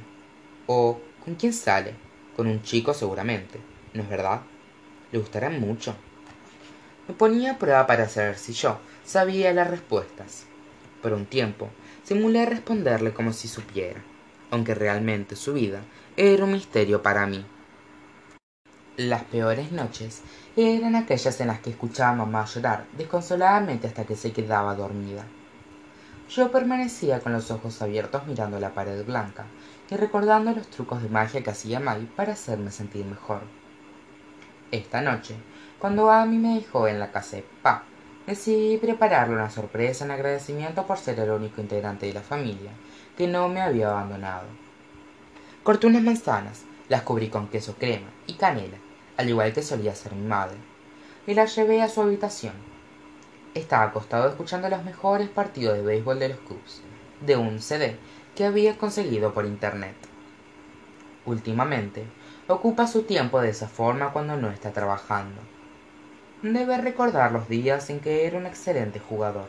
o 0.73 1.01
¿con 1.25 1.35
quién 1.35 1.53
sale? 1.53 1.95
Con 2.37 2.47
un 2.47 2.63
chico 2.63 2.95
seguramente, 2.95 3.59
¿no 3.93 4.05
es 4.05 4.09
verdad? 4.09 4.43
le 5.11 5.19
gustará 5.19 5.51
mucho. 5.51 5.97
Me 7.09 7.15
ponía 7.15 7.53
a 7.53 7.59
prueba 7.59 7.89
para 7.89 8.09
saber 8.09 8.39
si 8.39 8.53
yo 8.53 8.79
sabía 9.05 9.53
las 9.53 9.69
respuestas. 9.69 10.45
Por 11.03 11.13
un 11.13 11.27
tiempo 11.27 11.69
simulé 12.05 12.47
responderle 12.47 13.13
como 13.13 13.33
si 13.33 13.49
supiera, 13.49 14.01
aunque 14.53 14.77
realmente 14.77 15.35
su 15.35 15.55
vida 15.55 15.81
era 16.17 16.45
un 16.45 16.53
misterio 16.53 17.03
para 17.03 17.27
mí. 17.27 17.45
Las 18.97 19.25
peores 19.25 19.73
noches 19.73 20.23
eran 20.57 20.95
aquellas 20.95 21.41
en 21.41 21.49
las 21.49 21.59
que 21.59 21.71
escuchaba 21.71 22.13
a 22.13 22.17
mamá 22.17 22.45
llorar 22.45 22.87
desconsoladamente 22.97 23.89
hasta 23.89 24.05
que 24.05 24.15
se 24.15 24.31
quedaba 24.31 24.77
dormida. 24.77 25.25
Yo 26.31 26.53
permanecía 26.53 27.19
con 27.19 27.33
los 27.33 27.51
ojos 27.51 27.83
abiertos 27.83 28.25
mirando 28.25 28.61
la 28.61 28.73
pared 28.73 29.05
blanca 29.05 29.47
y 29.91 29.97
recordando 29.97 30.53
los 30.53 30.69
trucos 30.69 31.03
de 31.03 31.09
magia 31.09 31.43
que 31.43 31.51
hacía 31.51 31.81
Mai 31.81 32.07
para 32.07 32.35
hacerme 32.35 32.71
sentir 32.71 33.05
mejor. 33.05 33.41
Esta 34.71 35.01
noche, 35.01 35.35
cuando 35.81 36.09
Amy 36.09 36.39
me 36.39 36.55
dejó 36.55 36.87
en 36.87 37.01
la 37.01 37.11
casa 37.11 37.39
de 37.39 37.45
Pa, 37.63 37.83
decidí 38.29 38.77
prepararle 38.77 39.35
una 39.35 39.51
sorpresa 39.51 40.05
en 40.05 40.13
agradecimiento 40.13 40.87
por 40.87 40.99
ser 40.99 41.19
el 41.19 41.31
único 41.31 41.61
integrante 41.61 42.07
de 42.07 42.13
la 42.13 42.23
familia 42.23 42.71
que 43.17 43.27
no 43.27 43.49
me 43.49 43.61
había 43.61 43.91
abandonado. 43.91 44.47
Corté 45.65 45.89
unas 45.89 46.05
manzanas, 46.05 46.63
las 46.89 47.03
cubrí 47.03 47.29
con 47.29 47.49
queso 47.49 47.75
crema 47.75 48.07
y 48.29 48.35
canela, 48.35 48.79
al 49.17 49.29
igual 49.29 49.53
que 49.53 49.63
solía 49.63 49.91
hacer 49.91 50.15
mi 50.15 50.29
madre, 50.29 50.59
y 51.27 51.35
las 51.35 51.57
llevé 51.57 51.83
a 51.83 51.89
su 51.89 52.01
habitación. 52.01 52.70
Estaba 53.55 53.85
acostado 53.85 54.29
escuchando 54.29 54.69
los 54.69 54.85
mejores 54.85 55.29
partidos 55.29 55.77
de 55.77 55.83
béisbol 55.83 56.21
de 56.21 56.29
los 56.29 56.39
Cubs, 56.39 56.83
de 57.21 57.37
un 57.37 57.61
CD 57.61 57.97
que 58.37 58.45
había 58.45 58.79
conseguido 58.79 59.35
por 59.35 59.45
internet. 59.45 59.97
Últimamente, 61.27 62.05
ocupa 62.47 62.87
su 62.87 63.03
tiempo 63.03 63.41
de 63.41 63.51
esa 63.51 63.67
forma 63.67 64.13
cuando 64.13 64.37
no 64.37 64.51
está 64.51 64.73
trabajando. 64.73 65.41
Debe 66.43 66.79
recordar 66.79 67.33
los 67.33 67.49
días 67.49 67.91
en 67.91 67.99
que 67.99 68.25
era 68.25 68.39
un 68.39 68.47
excelente 68.47 69.01
jugador. 69.01 69.49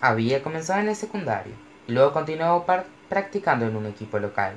Había 0.00 0.42
comenzado 0.42 0.80
en 0.80 0.88
el 0.88 0.96
secundario 0.96 1.52
y 1.86 1.92
luego 1.92 2.14
continuó 2.14 2.64
practicando 3.10 3.66
en 3.66 3.76
un 3.76 3.86
equipo 3.86 4.18
local. 4.18 4.54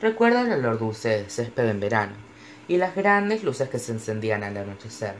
Recuerda 0.00 0.40
el 0.40 0.52
olor 0.52 0.78
dulce 0.78 1.10
de 1.10 1.30
césped 1.30 1.68
en 1.68 1.80
verano 1.80 2.14
y 2.68 2.78
las 2.78 2.96
grandes 2.96 3.44
luces 3.44 3.68
que 3.68 3.78
se 3.78 3.92
encendían 3.92 4.42
al 4.42 4.56
anochecer, 4.56 5.14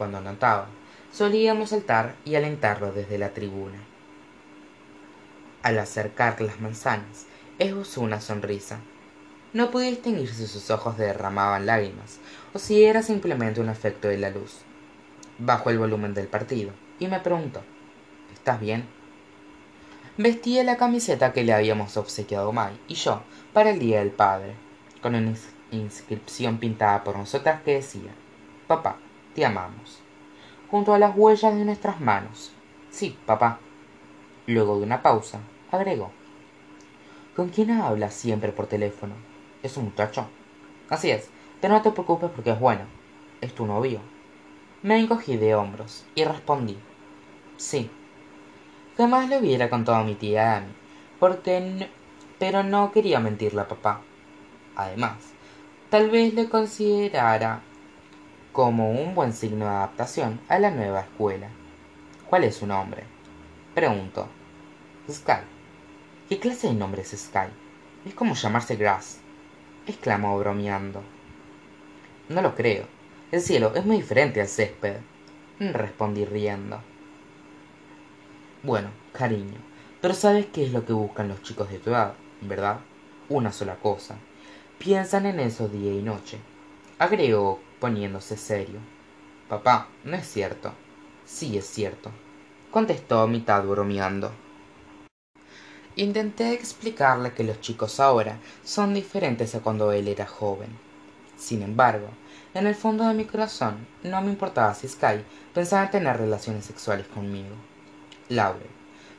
cuando 0.00 0.22
notaba 0.22 0.66
solíamos 1.12 1.68
saltar 1.68 2.14
y 2.24 2.34
alentarlo 2.34 2.90
desde 2.90 3.18
la 3.18 3.34
tribuna. 3.34 3.76
Al 5.62 5.78
acercar 5.78 6.40
las 6.40 6.58
manzanas 6.58 7.26
esbozó 7.58 8.00
una 8.00 8.22
sonrisa. 8.22 8.80
No 9.52 9.70
pude 9.70 9.90
distinguir 9.90 10.32
si 10.32 10.46
sus 10.46 10.70
ojos 10.70 10.96
derramaban 10.96 11.66
lágrimas 11.66 12.18
o 12.54 12.58
si 12.58 12.82
era 12.82 13.02
simplemente 13.02 13.60
un 13.60 13.68
efecto 13.68 14.08
de 14.08 14.16
la 14.16 14.30
luz. 14.30 14.62
Bajó 15.38 15.68
el 15.68 15.78
volumen 15.78 16.14
del 16.14 16.28
partido 16.28 16.70
y 16.98 17.06
me 17.06 17.20
preguntó 17.20 17.60
estás 18.32 18.58
bien 18.58 18.86
vestía 20.16 20.64
la 20.64 20.78
camiseta 20.78 21.34
que 21.34 21.44
le 21.44 21.52
habíamos 21.52 21.98
obsequiado 21.98 22.52
May 22.52 22.74
y 22.88 22.94
yo 22.94 23.22
para 23.52 23.68
el 23.68 23.78
día 23.78 23.98
del 23.98 24.12
padre 24.12 24.54
con 25.02 25.14
una 25.14 25.34
inscripción 25.72 26.56
pintada 26.56 27.04
por 27.04 27.18
nosotras 27.18 27.60
que 27.62 27.74
decía 27.74 28.12
papá 28.66 28.96
amamos. 29.44 30.00
Junto 30.70 30.94
a 30.94 30.98
las 30.98 31.16
huellas 31.16 31.54
de 31.54 31.64
nuestras 31.64 32.00
manos. 32.00 32.52
Sí 32.90 33.16
papá. 33.26 33.58
Luego 34.46 34.78
de 34.78 34.84
una 34.84 35.02
pausa 35.02 35.40
agregó. 35.70 36.10
Con 37.36 37.48
quién 37.48 37.70
hablas 37.70 38.14
siempre 38.14 38.52
por 38.52 38.66
teléfono 38.66 39.14
es 39.62 39.76
un 39.76 39.84
muchacho. 39.84 40.26
Así 40.88 41.10
es 41.10 41.30
pero 41.60 41.74
no 41.74 41.82
te 41.82 41.90
preocupes 41.90 42.30
porque 42.34 42.50
es 42.50 42.60
bueno. 42.60 42.82
Es 43.40 43.54
tu 43.54 43.66
novio. 43.66 44.00
Me 44.82 44.98
encogí 44.98 45.36
de 45.36 45.54
hombros 45.54 46.06
y 46.14 46.24
respondí. 46.24 46.78
Sí. 47.56 47.90
Jamás 48.96 49.28
le 49.28 49.38
hubiera 49.38 49.68
contado 49.68 49.98
a 49.98 50.04
mi 50.04 50.14
tía 50.14 50.64
porque 51.18 51.88
pero 52.38 52.62
no 52.62 52.90
quería 52.92 53.20
mentirle 53.20 53.60
a 53.60 53.68
papá. 53.68 54.00
Además 54.74 55.34
tal 55.90 56.08
vez 56.08 56.34
le 56.34 56.48
considerara 56.48 57.62
como 58.52 58.90
un 58.90 59.14
buen 59.14 59.32
signo 59.32 59.64
de 59.64 59.70
adaptación 59.70 60.40
a 60.48 60.58
la 60.58 60.70
nueva 60.70 61.00
escuela. 61.00 61.48
Cuál 62.28 62.44
es 62.44 62.56
su 62.56 62.66
nombre 62.66 63.04
preguntó 63.74 64.28
sky. 65.08 65.42
Qué 66.28 66.38
clase 66.38 66.68
de 66.68 66.74
nombre 66.74 67.02
es 67.02 67.10
sky 67.10 67.48
es 68.04 68.14
como 68.14 68.34
llamarse 68.34 68.76
grass 68.76 69.18
exclamó 69.86 70.38
bromeando. 70.38 71.02
No 72.28 72.42
lo 72.42 72.54
creo. 72.54 72.84
El 73.32 73.40
cielo 73.40 73.72
es 73.74 73.84
muy 73.84 73.96
diferente 73.96 74.40
al 74.40 74.48
césped 74.48 74.96
respondí 75.58 76.24
riendo. 76.24 76.80
Bueno 78.62 78.90
cariño 79.12 79.58
pero 80.00 80.14
sabes 80.14 80.46
qué 80.46 80.64
es 80.64 80.72
lo 80.72 80.84
que 80.84 80.92
buscan 80.92 81.28
los 81.28 81.42
chicos 81.42 81.70
de 81.70 81.78
tu 81.78 81.90
edad 81.90 82.14
verdad 82.40 82.80
una 83.28 83.52
sola 83.52 83.76
cosa. 83.76 84.16
Piensan 84.78 85.26
en 85.26 85.40
eso 85.40 85.68
día 85.68 85.92
y 85.92 86.02
noche. 86.02 86.38
Agregó 86.98 87.60
poniéndose 87.80 88.36
serio. 88.36 88.78
Papá 89.48 89.88
no 90.04 90.16
es 90.16 90.26
cierto. 90.26 90.72
Sí 91.24 91.58
es 91.58 91.66
cierto 91.66 92.12
contestó 92.70 93.26
mitad 93.26 93.64
bromeando. 93.64 94.30
Intenté 95.96 96.52
explicarle 96.52 97.32
que 97.32 97.42
los 97.42 97.60
chicos 97.60 97.98
ahora 97.98 98.38
son 98.64 98.94
diferentes 98.94 99.54
a 99.54 99.60
cuando 99.60 99.90
él 99.92 100.06
era 100.06 100.26
joven. 100.26 100.78
Sin 101.36 101.62
embargo 101.62 102.08
en 102.54 102.66
el 102.66 102.74
fondo 102.74 103.06
de 103.06 103.14
mi 103.14 103.24
corazón 103.24 103.86
no 104.02 104.20
me 104.22 104.30
importaba 104.30 104.74
si 104.74 104.88
sky 104.88 105.24
pensaba 105.52 105.84
en 105.84 105.90
tener 105.90 106.16
relaciones 106.16 106.64
sexuales 106.64 107.08
conmigo. 107.08 107.56
Laurel 108.28 108.70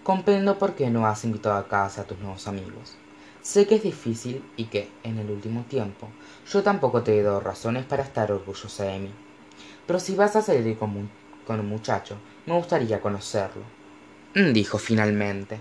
comprendo 0.04 0.58
por 0.58 0.76
qué 0.76 0.90
no 0.90 1.06
has 1.06 1.24
invitado 1.26 1.58
a 1.58 1.68
casa 1.68 2.02
a 2.02 2.06
tus 2.06 2.20
nuevos 2.20 2.48
amigos 2.48 2.96
sé 3.42 3.68
que 3.68 3.76
es 3.76 3.84
difícil 3.84 4.44
y 4.56 4.66
que 4.66 4.90
en 5.04 5.18
el 5.18 5.30
último 5.30 5.66
tiempo 5.68 6.08
yo 6.52 6.64
tampoco 6.64 7.02
te 7.02 7.18
he 7.18 7.24
dado 7.24 7.40
razones 7.40 7.86
para 7.86 8.04
estar 8.04 8.32
orgullosa 8.32 8.86
de 8.86 9.00
mí. 9.00 9.12
Pero 9.88 10.00
si 10.00 10.16
vas 10.16 10.36
a 10.36 10.42
salir 10.42 10.78
con 10.78 10.96
un, 10.96 11.10
con 11.46 11.60
un 11.60 11.68
muchacho 11.68 12.18
me 12.46 12.56
gustaría 12.56 13.02
conocerlo 13.02 13.64
dijo 14.34 14.78
finalmente. 14.78 15.58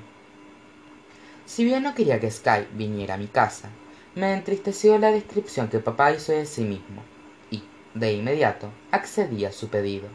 Si 1.47 1.65
bien 1.65 1.83
no 1.83 1.95
quería 1.95 2.21
que 2.21 2.31
sky 2.31 2.67
viniera 2.73 3.15
a 3.15 3.19
mi 3.19 3.27
casa 3.27 3.71
me 4.15 4.35
entristeció 4.35 4.99
la 4.99 5.11
descripción 5.11 5.69
que 5.69 5.79
papá 5.79 6.13
hizo 6.13 6.33
de 6.33 6.47
sí 6.47 6.63
mismo 6.63 7.03
y 7.51 7.63
de 7.95 8.13
inmediato 8.13 8.71
accedí 8.91 9.45
a 9.45 9.53
su 9.53 9.69
pedido. 9.69 10.09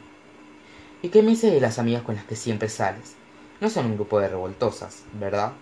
Y 1.02 1.10
qué 1.10 1.22
me 1.22 1.32
dice 1.32 1.52
de 1.52 1.62
las 1.62 1.80
amigas 1.80 2.04
con 2.04 2.16
las 2.16 2.26
que 2.26 2.36
siempre 2.36 2.70
sales 2.70 3.16
no 3.62 3.70
son 3.70 3.86
un 3.88 3.96
grupo 3.96 4.20
de 4.20 4.30
revoltosas 4.30 5.04
verdad 5.14 5.54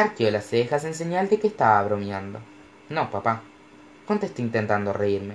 arqueó 0.00 0.30
las 0.30 0.46
cejas 0.46 0.84
en 0.84 0.94
señal 0.94 1.28
de 1.28 1.38
que 1.38 1.48
estaba 1.48 1.82
bromeando. 1.82 2.40
No 2.88 3.10
papá 3.10 3.42
contesté 4.06 4.42
intentando 4.42 4.92
reírme. 4.92 5.34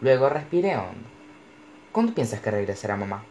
Luego 0.00 0.28
respiré 0.28 0.76
hondo. 0.76 1.08
Cuándo 1.92 2.14
piensas 2.14 2.40
que 2.40 2.50
regresará 2.50 2.96
mamá 2.96 3.24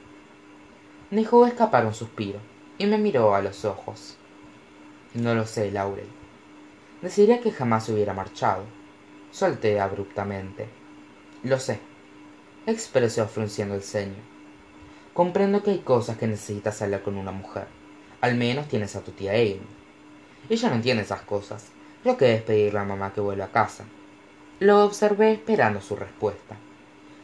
dejó 1.11 1.45
escapar 1.45 1.85
un 1.85 1.93
suspiro 1.93 2.39
y 2.77 2.85
me 2.87 2.97
miró 2.97 3.35
a 3.35 3.41
los 3.41 3.63
ojos. 3.63 4.17
No 5.13 5.33
lo 5.33 5.45
sé 5.45 5.71
laurel. 5.71 6.09
Desearía 7.01 7.39
que 7.39 7.51
jamás 7.51 7.85
se 7.85 7.93
hubiera 7.93 8.13
marchado. 8.13 8.63
Solté 9.31 9.79
abruptamente. 9.79 10.67
Lo 11.43 11.59
sé 11.59 11.79
expresó 12.65 13.27
frunciendo 13.27 13.75
el 13.75 13.83
ceño. 13.83 14.21
Comprendo 15.13 15.61
que 15.61 15.71
hay 15.71 15.79
cosas 15.79 16.17
que 16.17 16.27
necesitas 16.27 16.81
hablar 16.81 17.03
con 17.03 17.15
una 17.15 17.31
mujer. 17.31 17.67
Al 18.21 18.35
menos 18.35 18.67
tienes 18.67 18.95
a 18.95 19.03
tu 19.03 19.11
tía 19.11 19.33
amy 19.33 19.61
ella 20.49 20.69
no 20.69 20.75
entiende 20.75 21.03
esas 21.03 21.21
cosas. 21.21 21.67
Creo 22.03 22.17
que 22.17 22.25
debes 22.25 22.43
pedirle 22.43 22.79
a 22.79 22.83
mamá 22.83 23.13
que 23.13 23.21
vuelva 23.21 23.45
a 23.45 23.51
casa. 23.51 23.85
Lo 24.59 24.85
observé 24.85 25.31
esperando 25.31 25.81
su 25.81 25.95
respuesta. 25.95 26.55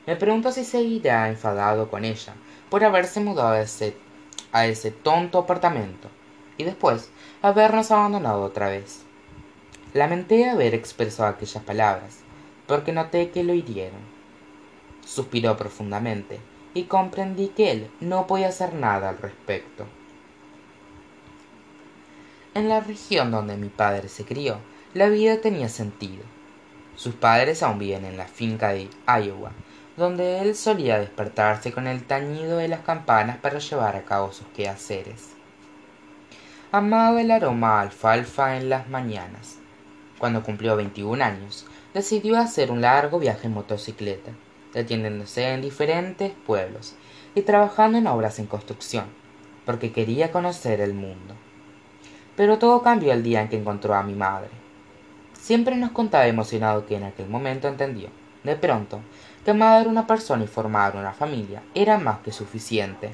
Me 0.07 0.15
preguntó 0.15 0.51
si 0.51 0.65
seguirá 0.65 1.29
enfadado 1.29 1.89
con 1.89 2.03
ella 2.03 2.33
por 2.69 2.83
haberse 2.83 3.19
mudado 3.19 3.49
a 3.49 3.61
ese, 3.61 3.95
a 4.51 4.65
ese 4.65 4.91
tonto 4.91 5.37
apartamento 5.37 6.09
y 6.57 6.63
después 6.63 7.11
habernos 7.41 7.91
abandonado 7.91 8.41
otra 8.41 8.69
vez. 8.69 9.03
Lamenté 9.93 10.49
haber 10.49 10.73
expresado 10.73 11.29
aquellas 11.29 11.63
palabras 11.63 12.19
porque 12.65 12.91
noté 12.91 13.29
que 13.29 13.43
lo 13.43 13.53
hirieron. 13.53 14.01
Suspiró 15.05 15.55
profundamente 15.57 16.39
y 16.73 16.83
comprendí 16.83 17.49
que 17.49 17.71
él 17.71 17.91
no 17.99 18.25
podía 18.25 18.47
hacer 18.47 18.73
nada 18.73 19.09
al 19.09 19.17
respecto 19.17 19.85
en 22.53 22.67
la 22.67 22.81
región 22.81 23.31
donde 23.31 23.55
mi 23.55 23.69
padre 23.69 24.09
se 24.09 24.25
crió 24.25 24.57
la 24.93 25.07
vida 25.07 25.39
tenía 25.39 25.69
sentido. 25.69 26.23
Sus 26.95 27.15
padres 27.15 27.63
aún 27.63 27.79
viven 27.79 28.03
en 28.03 28.17
la 28.17 28.27
finca 28.27 28.73
de 28.73 28.89
iowa 29.07 29.53
donde 29.95 30.39
él 30.39 30.55
solía 30.55 30.99
despertarse 30.99 31.71
con 31.71 31.87
el 31.87 32.03
tañido 32.03 32.57
de 32.57 32.67
las 32.67 32.81
campanas 32.81 33.37
para 33.37 33.59
llevar 33.59 33.95
a 33.95 34.03
cabo 34.03 34.31
sus 34.31 34.47
quehaceres. 34.47 35.29
Amaba 36.71 37.21
el 37.21 37.31
aroma 37.31 37.79
a 37.79 37.81
alfalfa 37.81 38.57
en 38.57 38.69
las 38.69 38.89
mañanas. 38.89 39.57
Cuando 40.17 40.43
cumplió 40.43 40.75
veintiún 40.75 41.21
años 41.21 41.65
decidió 41.93 42.37
hacer 42.37 42.71
un 42.71 42.81
largo 42.81 43.19
viaje 43.19 43.47
en 43.47 43.53
motocicleta 43.53 44.31
deteniéndose 44.73 45.49
en 45.49 45.61
diferentes 45.61 46.31
pueblos 46.45 46.95
y 47.35 47.41
trabajando 47.41 47.97
en 47.97 48.07
obras 48.07 48.39
en 48.39 48.47
construcción 48.47 49.05
porque 49.65 49.91
quería 49.91 50.31
conocer 50.31 50.79
el 50.81 50.93
mundo 50.93 51.35
pero 52.35 52.57
todo 52.57 52.81
cambió 52.81 53.13
el 53.13 53.23
día 53.23 53.41
en 53.41 53.49
que 53.49 53.57
encontró 53.57 53.95
a 53.95 54.03
mi 54.03 54.13
madre. 54.13 54.49
Siempre 55.33 55.75
nos 55.75 55.91
contaba 55.91 56.27
emocionado 56.27 56.85
que 56.85 56.95
en 56.95 57.03
aquel 57.03 57.27
momento 57.27 57.67
entendió 57.67 58.09
de 58.43 58.55
pronto 58.55 59.01
que 59.43 59.51
amar 59.51 59.85
a 59.85 59.89
una 59.89 60.07
persona 60.07 60.43
y 60.43 60.47
formar 60.47 60.95
una 60.95 61.13
familia 61.13 61.63
era 61.73 61.97
más 61.97 62.19
que 62.19 62.31
suficiente. 62.31 63.11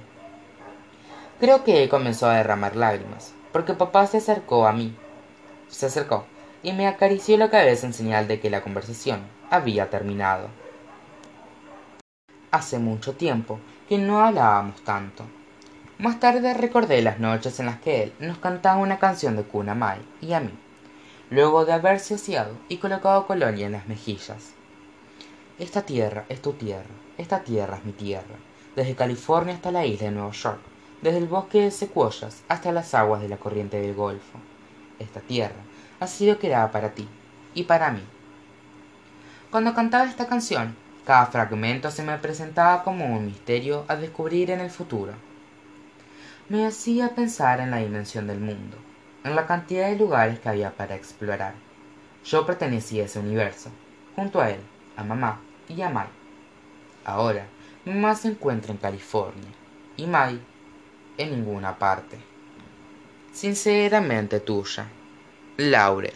Creo 1.40 1.64
que 1.64 1.84
él 1.84 1.90
comenzó 1.90 2.28
a 2.28 2.36
derramar 2.36 2.76
lágrimas 2.76 3.34
porque 3.52 3.74
papá 3.74 4.08
se 4.08 4.18
acercó 4.18 4.68
a 4.68 4.74
mí. 4.74 4.96
Se 5.70 5.86
acercó 5.88 6.26
y 6.64 6.74
me 6.74 6.88
acarició 6.88 7.38
la 7.38 7.50
cabeza 7.50 7.86
en 7.86 7.94
señal 7.94 8.28
de 8.28 8.40
que 8.40 8.50
la 8.50 8.62
conversación 8.62 9.22
había 9.50 9.90
terminado. 9.90 10.48
Hace 12.52 12.80
mucho 12.80 13.16
tiempo 13.16 13.60
que 13.88 13.98
no 13.98 14.22
hablábamos 14.22 14.82
tanto 14.84 15.26
más 16.00 16.20
tarde 16.20 16.54
recordé 16.54 17.02
las 17.02 17.20
noches 17.20 17.60
en 17.60 17.66
las 17.66 17.80
que 17.80 18.04
él 18.04 18.14
nos 18.20 18.38
cantaba 18.38 18.78
una 18.78 19.00
canción 19.00 19.36
de 19.36 19.42
cuna 19.42 19.74
Mai 19.74 20.00
y 20.22 20.34
a 20.34 20.40
mí 20.40 20.52
luego 21.32 21.66
de 21.66 21.74
haberse 21.74 22.14
aseado 22.14 22.56
y 22.70 22.78
colocado 22.78 23.26
colonia 23.26 23.66
en 23.66 23.72
las 23.72 23.88
mejillas. 23.88 24.54
Esta 25.58 25.82
tierra 25.82 26.26
es 26.30 26.40
tu 26.40 26.54
tierra 26.54 26.86
esta 27.18 27.40
tierra 27.40 27.78
es 27.78 27.86
mi 27.86 27.94
tierra 27.94 28.36
desde 28.76 28.94
california 28.94 29.56
hasta 29.56 29.72
la 29.72 29.88
isla 29.88 30.10
de 30.10 30.12
nueva 30.14 30.32
york 30.34 30.60
desde 31.02 31.18
el 31.18 31.26
bosque 31.26 31.62
de 31.62 31.72
secuoyas 31.72 32.44
hasta 32.48 32.72
las 32.72 32.94
aguas 32.94 33.22
de 33.22 33.30
la 33.30 33.38
corriente 33.38 33.82
del 33.82 33.96
golfo. 33.96 34.38
Esta 35.00 35.20
tierra 35.20 35.62
ha 36.00 36.06
sido 36.06 36.38
creada 36.38 36.72
para 36.72 36.92
ti 36.92 37.08
y 37.56 37.64
para 37.64 37.90
mí. 37.90 38.04
Cuando 39.50 39.74
cantaba 39.74 40.06
esta 40.06 40.28
canción 40.28 40.76
cada 41.06 41.26
fragmento 41.26 41.90
se 41.90 42.04
me 42.04 42.16
presentaba 42.20 42.84
como 42.84 43.16
un 43.16 43.26
misterio 43.26 43.84
a 43.88 43.96
descubrir 43.96 44.52
en 44.52 44.60
el 44.60 44.70
futuro 44.70 45.14
me 46.50 46.66
hacía 46.66 47.16
pensar 47.16 47.60
en 47.60 47.72
la 47.72 47.78
dimensión 47.78 48.28
del 48.28 48.40
mundo 48.40 48.78
en 49.28 49.36
la 49.36 49.46
cantidad 49.46 49.90
de 49.90 49.98
lugares 49.98 50.40
que 50.40 50.50
había 50.50 50.72
para 50.72 50.96
explorar. 50.96 51.54
Yo 52.24 52.46
pertenecía 52.46 53.04
a 53.04 53.06
ese 53.06 53.20
universo 53.20 53.70
junto 54.16 54.40
a 54.40 54.50
él 54.50 54.62
a 54.96 55.04
mamá 55.04 55.42
y 55.68 55.82
a 55.82 55.90
Mike 55.90 56.10
ahora 57.04 57.48
mamá 57.86 58.16
se 58.16 58.30
encuentra 58.30 58.72
en 58.72 58.78
california 58.78 59.52
y 59.96 60.06
may 60.08 60.40
en 61.18 61.32
ninguna 61.32 61.78
parte. 61.78 62.18
Sinceramente 63.32 64.40
tuya 64.40 64.88
laurel 65.58 66.14